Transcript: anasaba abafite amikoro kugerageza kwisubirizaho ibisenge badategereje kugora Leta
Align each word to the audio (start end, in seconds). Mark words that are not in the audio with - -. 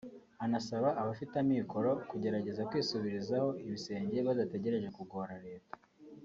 anasaba 0.45 0.89
abafite 1.01 1.35
amikoro 1.43 1.89
kugerageza 2.09 2.67
kwisubirizaho 2.69 3.49
ibisenge 3.65 4.17
badategereje 4.27 4.87
kugora 4.97 5.33
Leta 5.47 5.73